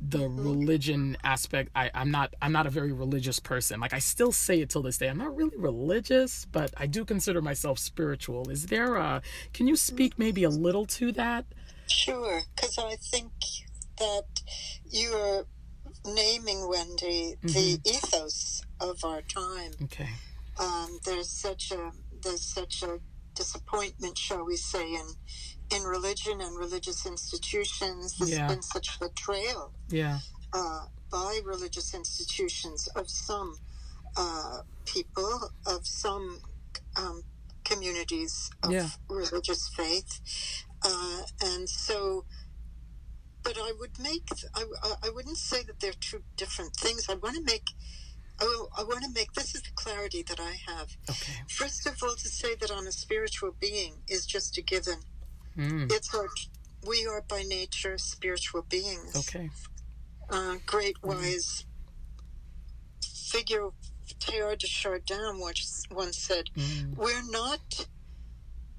[0.00, 3.80] The religion aspect I, i'm not i'm not a very religious person.
[3.80, 5.08] Like i still say it till this day.
[5.08, 8.48] I'm not really religious but i do consider myself spiritual.
[8.48, 10.22] Is there a can you speak mm-hmm.
[10.22, 11.46] maybe a little to that?
[11.88, 13.32] Sure, because I think
[13.98, 14.26] that
[14.88, 15.46] you're
[16.06, 19.72] naming, Wendy, the ethos of our time.
[19.84, 20.10] okay
[20.60, 23.00] Um, there's such a there's such a
[23.34, 25.06] disappointment, shall we say, in
[25.70, 28.16] in religion and religious institutions.
[28.18, 28.48] There's Yeah.
[28.48, 30.20] been such a betrayal yeah
[30.52, 33.58] uh, by religious institutions of some
[34.16, 36.40] uh, people, of some
[36.96, 37.22] um,
[37.64, 38.90] communities of Yeah.
[39.08, 40.20] religious faith.
[40.84, 42.26] Uh, and so,
[43.42, 44.64] but I would make, I,
[45.04, 47.06] I- wouldn't say that they're two different things.
[47.08, 47.64] I want to make,
[48.40, 48.44] I,
[48.78, 50.88] I want to make, this is the clarity that I have.
[51.10, 51.32] Okay.
[51.48, 55.00] First of all, to say that I'm a spiritual being is just a given.
[55.56, 55.90] Mm.
[55.90, 56.28] It's our,
[56.86, 59.16] we are by nature spiritual beings.
[59.16, 59.50] Okay.
[60.30, 61.64] Uh, great wise
[63.02, 63.68] figure
[64.20, 66.96] Teilhard de Chardin once, once said, Mm.
[66.96, 67.86] We're not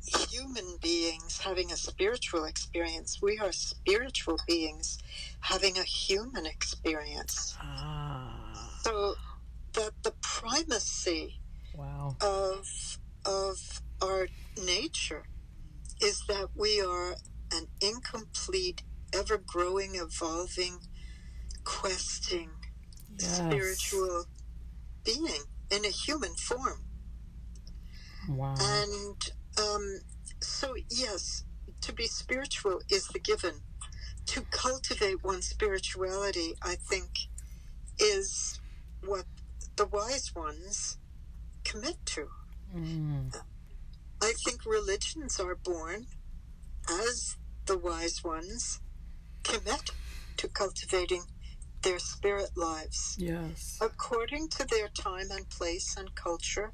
[0.05, 3.19] human beings having a spiritual experience.
[3.21, 4.97] We are spiritual beings
[5.41, 7.55] having a human experience.
[7.59, 8.79] Ah.
[8.83, 9.15] So
[9.73, 11.39] that the primacy
[11.73, 12.15] Wow.
[12.21, 12.65] of
[13.25, 15.23] of our nature
[16.01, 17.15] is that we are
[17.51, 18.83] an incomplete,
[19.13, 20.79] ever growing, evolving,
[21.63, 22.51] questing
[23.17, 23.37] Yes.
[23.37, 24.25] spiritual
[25.03, 26.85] being in a human form.
[28.27, 28.55] Wow.
[28.59, 29.99] And um,
[30.41, 31.43] so, yes,
[31.81, 33.61] to be spiritual is the given.
[34.27, 37.09] To cultivate one's spirituality, I think,
[37.99, 38.59] is
[39.05, 39.25] what
[39.75, 40.97] the wise ones
[41.63, 42.27] commit to.
[42.75, 43.35] Mm.
[44.21, 46.05] I think religions are born
[46.89, 48.81] as the wise ones
[49.43, 49.91] commit
[50.37, 51.23] to cultivating
[51.81, 53.77] their spirit lives Yes.
[53.81, 56.73] according to their time and place and culture,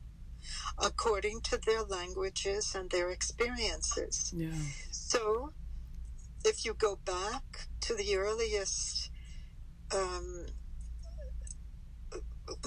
[0.78, 4.34] according to their languages and their experiences.
[4.36, 4.50] Yeah.
[4.92, 5.52] So,
[6.44, 9.10] if you go back to the earliest
[9.94, 10.46] um,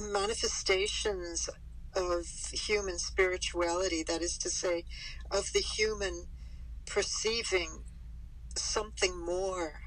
[0.01, 1.49] manifestations
[1.95, 4.85] of human spirituality, that is to say,
[5.31, 6.27] of the human
[6.87, 7.85] perceiving
[8.57, 9.81] something more,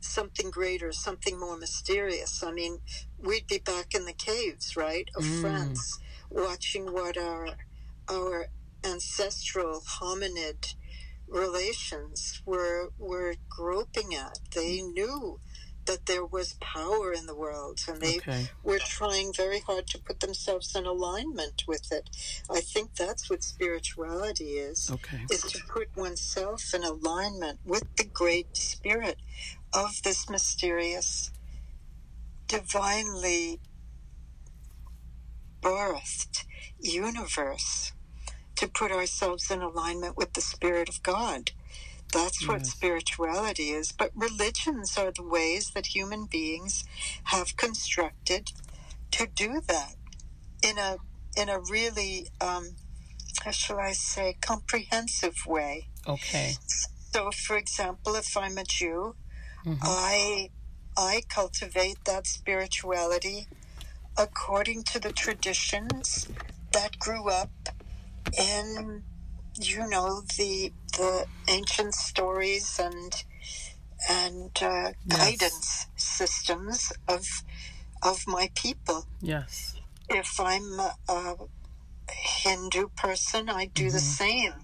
[0.00, 2.42] something greater, something more mysterious.
[2.42, 2.78] I mean,
[3.18, 5.40] we'd be back in the caves, right, of Mm.
[5.40, 5.98] France,
[6.30, 7.48] watching what our
[8.08, 8.46] our
[8.84, 10.74] ancestral hominid
[11.28, 14.38] relations were were groping at.
[14.54, 15.40] They knew
[15.86, 18.48] that there was power in the world, and they Okay.
[18.62, 22.10] were trying very hard to put themselves in alignment with it.
[22.50, 25.26] I think that's what spirituality is Okay.
[25.30, 29.18] is to put oneself in alignment with the great spirit
[29.72, 31.30] of this mysterious,
[32.48, 33.60] divinely
[35.62, 36.44] birthed
[36.78, 37.92] universe,
[38.56, 41.52] to put ourselves in alignment with the Spirit of God.
[42.12, 42.70] That's what Yes.
[42.72, 43.92] spirituality is.
[43.92, 46.84] But religions are the ways that human beings
[47.24, 48.52] have constructed
[49.12, 49.96] to do that
[50.62, 50.98] in a
[51.36, 52.76] in a really um,
[53.44, 55.88] how shall I say comprehensive way.
[56.06, 56.56] Okay.
[57.12, 59.16] So, for example, if I'm a Jew,
[59.64, 59.78] Mhm.
[59.82, 60.50] I
[60.96, 63.48] I cultivate that spirituality
[64.18, 66.28] according to the traditions
[66.72, 67.50] that grew up
[68.38, 69.04] in
[69.54, 73.24] you know the the ancient stories and
[74.08, 75.18] and uh, Yes.
[75.18, 77.26] guidance systems of
[78.02, 79.06] of my people.
[79.20, 79.74] Yes.
[80.08, 81.36] If I'm a,
[82.10, 84.16] Hindu person, I do the Mhm.
[84.18, 84.54] same.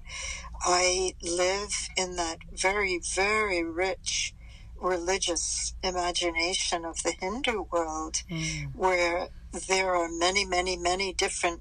[0.64, 4.34] I live in that very, very rich
[4.76, 8.72] religious imagination of the Hindu world Mm.
[8.74, 11.60] where there are many, many, many different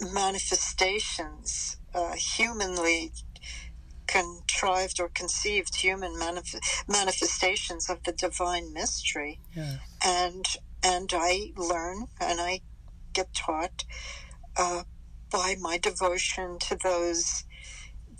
[0.00, 3.12] manifestations, uh, humanly
[4.06, 9.78] contrived or conceived human manif- manifestations of the divine mystery Yes.
[10.04, 10.44] and
[10.82, 12.62] and I learn and I
[13.12, 13.84] get taught
[14.56, 14.82] uh,
[15.30, 17.44] by my devotion to those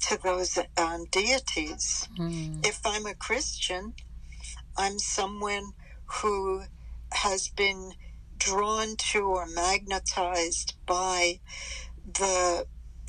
[0.03, 2.09] to those um, deities.
[2.19, 2.65] Mm.
[2.65, 3.95] If I'm a Christian,
[4.77, 5.73] I'm someone
[6.23, 6.65] who
[7.15, 7.93] has been
[8.39, 11.41] drawn to or magnetized by
[12.05, 12.67] the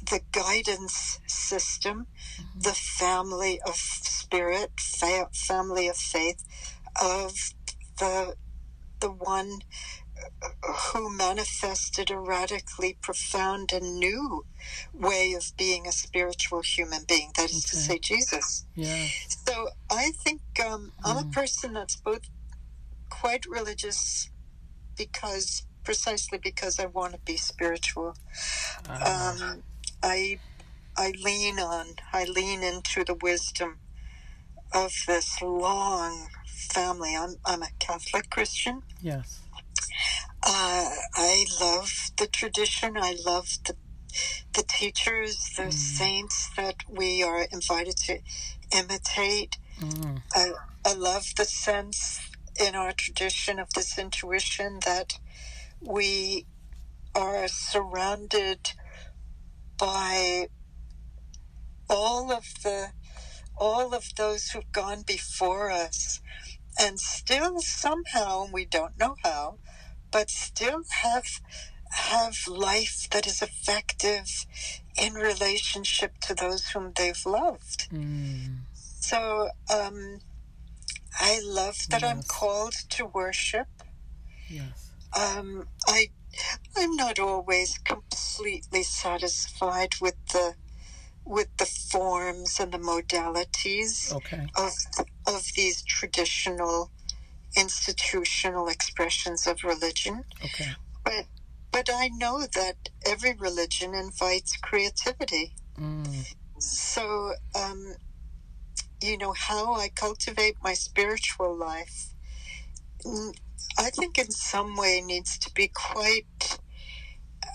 [0.10, 2.08] the guidance system,
[2.56, 6.44] the family of spirit, fa- family of faith
[7.02, 7.54] of
[8.00, 8.36] the
[9.00, 9.60] the one
[10.94, 14.46] who manifested a radically profound and new
[14.94, 17.32] way of being a spiritual human being.
[17.36, 18.66] That is to say, Jesus.
[18.76, 19.38] Yes.
[19.48, 21.32] So I think um, I'm a Mm.
[21.32, 22.22] person that's both
[23.12, 24.30] quite religious
[24.98, 28.16] because precisely because I want to be spiritual.
[28.90, 29.32] Ah.
[29.34, 29.64] Um,
[30.04, 30.40] I
[30.98, 33.78] I lean on I lean into the wisdom
[34.74, 37.16] of this long family.
[37.16, 38.82] I'm I'm a Catholic Christian.
[39.02, 39.42] yes.
[40.44, 42.98] Uh, I love the tradition.
[42.98, 43.76] I love the
[44.54, 45.74] the teachers, the Mm.
[45.74, 48.20] saints that we are invited to
[48.76, 49.58] imitate.
[49.80, 50.22] Mm.
[50.36, 50.52] I,
[50.86, 52.20] I love the sense
[52.62, 55.14] in our tradition of this intuition that
[55.82, 56.46] we
[57.16, 58.72] are surrounded
[59.78, 60.48] by
[61.90, 62.90] all of the
[63.58, 66.22] all of those who've gone before us
[66.80, 69.58] and still somehow we don't know how
[70.12, 71.26] but still have
[71.92, 74.46] have life that is effective
[74.98, 78.60] in relationship to those whom they've loved Mm.
[78.74, 80.20] so um,
[81.20, 83.68] i love that i'm called to worship
[84.48, 84.92] Yes.
[85.18, 86.10] um, I
[86.78, 90.56] I'm not always completely satisfied with the
[91.26, 94.48] with the forms and the modalities Okay.
[94.58, 94.72] of
[95.28, 96.92] of these traditional
[97.56, 100.72] institutional expressions of religion, Okay.
[101.04, 101.26] but
[101.72, 105.56] but I know that every religion invites creativity.
[105.80, 106.26] Mm.
[106.60, 107.96] So, um,
[109.02, 112.14] you know, how I cultivate my spiritual life,
[113.06, 113.34] mm,
[113.78, 116.60] I think in some way needs to be quite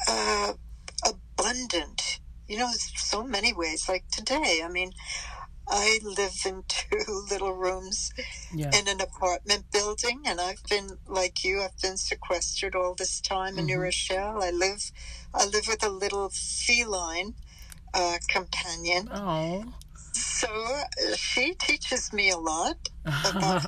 [0.08, 0.54] uh,
[1.04, 2.20] abundant.
[2.48, 3.88] You know, so many ways.
[3.88, 4.92] Like today, I mean,
[5.68, 8.12] I live in two little rooms
[8.52, 8.70] Yeah.
[8.76, 11.62] in an apartment building, and I've been like you.
[11.62, 13.78] I've been sequestered all this time in New.
[13.80, 14.42] Rochelle.
[14.42, 14.90] I live,
[15.34, 17.34] I live with a little feline
[17.94, 19.08] uh, companion.
[19.12, 19.74] Oh.
[20.40, 22.76] So uh, she teaches me a lot
[23.24, 23.66] about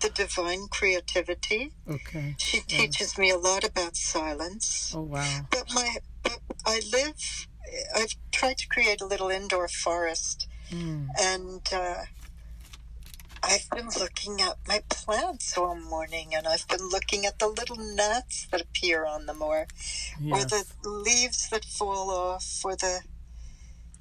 [0.00, 1.72] the divine creativity.
[1.88, 2.34] okay.
[2.38, 4.92] She teaches me a lot about silence.
[4.96, 5.46] Oh wow.
[5.50, 7.46] But my, but I live.
[7.94, 11.06] I've tried to create a little indoor forest, Mm.
[11.20, 12.02] and uh,
[13.42, 17.76] I've been looking at my plants all morning, and I've been looking at the little
[17.76, 19.66] gnats that appear on them, or
[20.32, 23.02] or the leaves that fall off, or the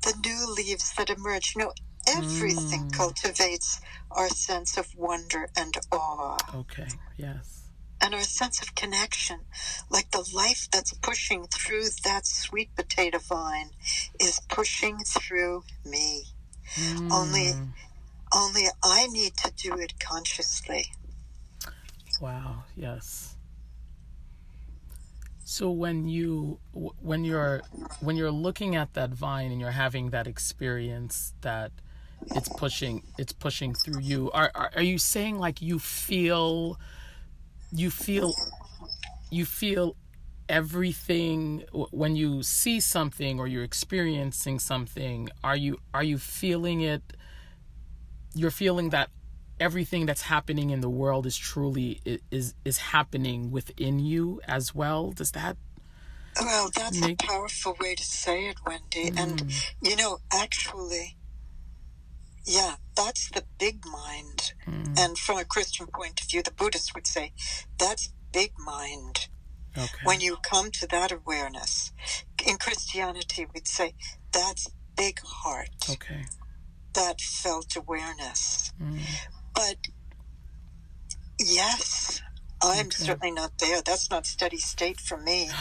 [0.03, 1.53] the new leaves that emerge.
[1.55, 1.73] You know,
[2.07, 2.93] everything Mm.
[2.93, 3.79] cultivates
[4.11, 6.87] our sense of wonder and awe, Okay.
[7.17, 7.63] Yes.
[8.01, 9.39] and our sense of connection.
[9.89, 13.71] Like the life that's pushing through that sweet potato vine
[14.19, 16.25] is pushing through me.
[17.11, 17.73] Only- Mm.
[18.31, 20.91] Only I need to do it consciously.
[22.19, 22.63] Wow.
[22.75, 23.35] Yes.
[25.45, 26.59] So when you
[26.99, 27.61] when you're
[28.01, 31.71] when you're looking at that vine and you're having that experience that
[32.33, 34.31] it's pushing it's pushing through you.
[34.31, 36.79] Are are, are you saying like you feel
[37.71, 38.33] you feel
[39.31, 39.95] you feel
[40.47, 47.01] everything when you see something or you're experiencing something are you are you feeling it?
[48.33, 49.09] You're feeling that
[49.59, 52.01] everything that's happening in the world is truly
[52.31, 55.11] is is happening within you as well?
[55.11, 55.57] Does that
[56.39, 59.07] Well, that's Make- a powerful way to say it, Wendy.
[59.17, 61.15] And, Mm, you know, actually,
[62.45, 64.53] yeah, that's the big mind.
[64.67, 67.33] mm, And from a Christian point of view, the Buddhists would say
[67.79, 69.27] that's big mind.
[69.77, 71.91] okay When you come to that awareness,
[72.47, 73.95] in Christianity, we'd say
[74.33, 76.25] that's big heart, okay
[76.95, 78.73] that felt awareness.
[78.81, 78.99] Mm,
[79.55, 79.77] But
[81.39, 82.21] yes,
[82.63, 83.03] I'm Okay.
[83.05, 83.81] certainly not there.
[83.81, 85.51] That's not steady state for me.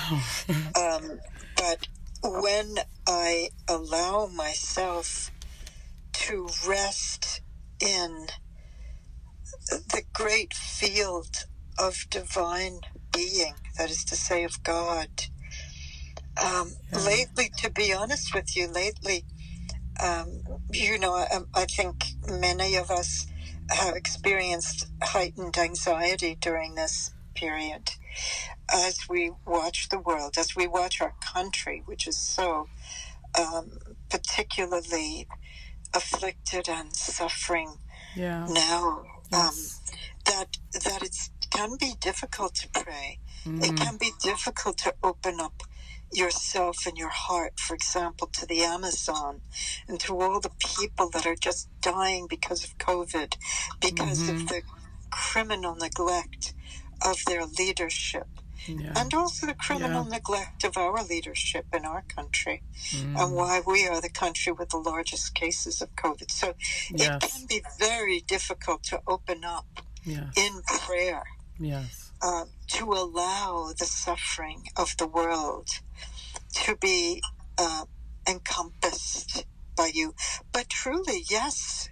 [0.77, 1.21] Um,
[1.57, 1.89] but
[2.25, 2.77] when
[3.07, 5.31] I allow myself
[6.15, 7.43] to rest
[7.81, 8.29] in
[9.71, 11.47] the great field
[11.79, 12.81] of divine
[13.15, 15.09] being, that is to say, of God,
[16.43, 17.01] um, Yeah.
[17.01, 19.27] lately, to be honest with you, lately,
[20.01, 23.27] um, you know, I, I think many of us
[23.71, 27.93] have experienced heightened anxiety during this period
[28.73, 32.69] as we watch the world, as we watch our country, which is so
[33.39, 33.79] um,
[34.11, 35.29] particularly
[35.95, 37.77] afflicted and suffering
[38.15, 39.55] yeah now, um,
[40.27, 41.17] that that it
[41.51, 43.21] can be difficult to pray.
[43.61, 45.63] It Mm, can be difficult to open up
[46.13, 49.43] yourself and your heart, for example, to the Amazon
[49.89, 53.35] and to all the people that are just dying because of COVID,
[53.81, 54.35] because Mhm.
[54.35, 54.63] of the
[55.11, 56.55] criminal neglect
[57.05, 58.29] of their leadership,
[58.67, 62.63] yeah and also the criminal neglect of our leadership in our country,
[62.93, 66.31] Mm, and why we are the country with the largest cases of COVID.
[66.31, 66.55] So
[66.91, 69.67] it can be very difficult to open up
[70.05, 71.23] yes in prayer
[71.59, 75.69] yes uh, to allow the suffering of the world
[76.55, 77.23] to be
[77.59, 77.85] uh,
[78.29, 79.45] encompassed
[79.77, 80.15] by you.
[80.53, 81.89] But truly, yes,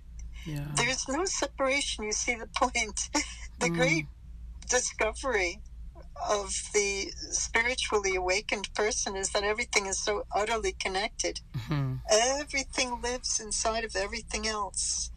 [0.46, 2.04] yeah there's no separation.
[2.04, 3.08] You see the point.
[3.60, 3.76] the Mm.
[3.76, 4.06] great
[4.68, 5.60] discovery
[6.28, 11.40] of the spiritually awakened person is that everything is so utterly connected.
[11.56, 12.00] Mhm.
[12.10, 15.10] Everything lives inside of everything else.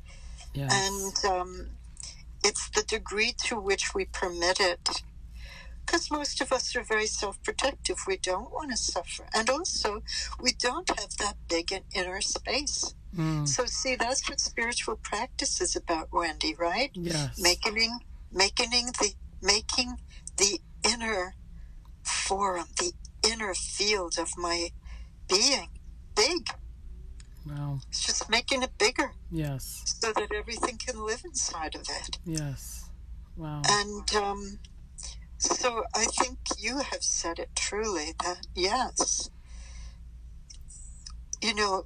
[0.54, 1.70] yes And um,
[2.44, 5.04] it's the degree to which we permit it.
[5.86, 7.98] Because most of us are very self protective.
[8.08, 9.28] We don't want to suffer.
[9.34, 10.02] And also,
[10.42, 12.96] we don't have that big an inner space.
[13.16, 13.48] Mm.
[13.48, 16.90] So, see, that's what spiritual practice is about, Wendy, right?
[16.96, 17.40] Yes.
[17.40, 18.00] Making,
[18.32, 19.98] making the, making
[20.38, 21.36] the inner
[22.04, 22.94] forum, the
[23.28, 24.70] inner field of my
[25.28, 25.70] being
[26.16, 26.50] big.
[27.48, 27.80] Wow.
[27.90, 29.84] It's just making it bigger Yes.
[30.02, 32.18] so that everything can live inside of it.
[32.26, 32.90] Yes.
[33.36, 33.62] Wow.
[33.68, 34.60] And um,
[35.38, 39.30] so I think you have said it truly that yes,
[41.42, 41.86] you know,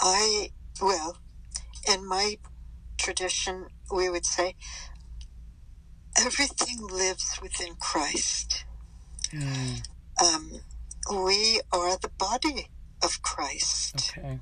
[0.00, 0.50] I,
[0.80, 1.18] well,
[1.88, 2.38] in my
[2.96, 4.54] tradition, we would say
[6.18, 8.64] everything lives within Christ.
[9.32, 9.86] Mm.
[10.22, 10.60] Um,
[11.24, 12.68] we are the body
[13.02, 14.14] of Christ.
[14.18, 14.38] Okay.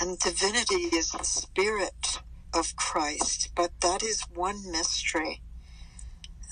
[0.00, 2.20] And divinity is the spirit
[2.54, 5.42] of Christ, but that is one mystery.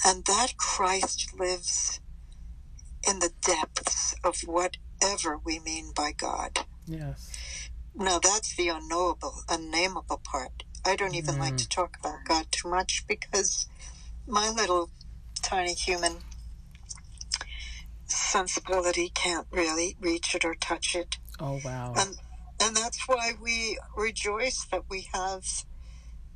[0.04, 2.00] And that Christ lives
[3.08, 6.58] in the depths of whatever we mean by God.
[6.86, 7.30] Yes.
[7.94, 10.64] Now, that's the unknowable, unnameable part.
[10.84, 11.58] I don't even like Mm.
[11.58, 13.66] to talk about God too much because
[14.26, 14.90] my little
[15.42, 16.24] tiny human
[18.06, 21.18] sensibility can't really reach it or touch it.
[21.40, 21.92] Oh wow.
[21.96, 22.16] And
[22.60, 25.44] and that's why we rejoice that we have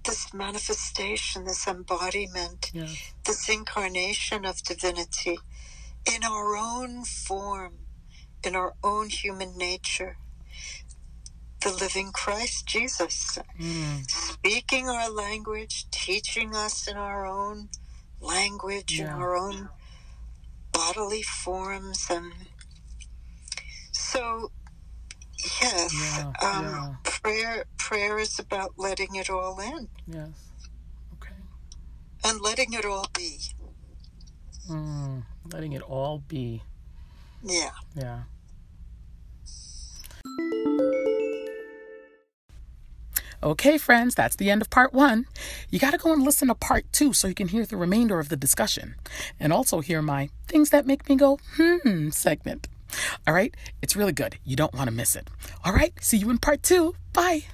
[0.05, 3.13] this manifestation, this embodiment, Yes.
[3.25, 5.39] this incarnation of divinity
[6.07, 7.87] in our own form,
[8.45, 10.17] in our own human nature.
[11.65, 14.11] The living Christ Jesus, Mm.
[14.11, 17.71] speaking our language, teaching us in our own
[18.21, 19.71] language, in our own
[20.73, 22.07] bodily forms.
[22.11, 22.33] And
[23.93, 24.53] so,
[25.63, 26.97] yes, Yeah, um, yeah.
[27.05, 30.53] prayer prayer is about letting it all in Yes.
[31.15, 31.35] Okay.
[32.25, 33.41] and letting it all be.
[34.69, 35.25] Mm.
[35.53, 36.63] Letting it all be.
[37.43, 37.73] Yeah.
[37.95, 38.25] Yeah.
[43.43, 45.27] Okay, friends, that's the end of part one.
[45.69, 48.21] You got to go and listen to part two so you can hear the remainder
[48.21, 48.95] of the discussion
[49.41, 52.69] and also hear my things that make me go, hmm segment.
[53.27, 54.37] All right, it's really good.
[54.45, 55.29] You don't want to miss it.
[55.65, 56.95] All right, see you in part two.
[57.13, 57.45] Bye.